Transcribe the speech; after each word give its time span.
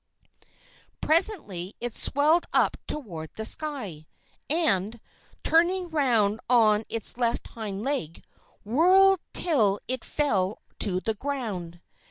Presently 0.99 1.75
it 1.79 1.95
swelled 1.95 2.47
up 2.53 2.75
toward 2.87 3.31
the 3.35 3.45
sky, 3.45 4.07
and, 4.49 4.99
turning 5.43 5.91
round 5.91 6.39
on 6.49 6.85
its 6.89 7.17
left 7.17 7.49
hind 7.49 7.83
leg, 7.83 8.23
whirled 8.63 9.19
till 9.31 9.79
it 9.87 10.03
fell 10.03 10.57
to 10.79 11.01
the 11.01 11.13
ground. 11.13 11.81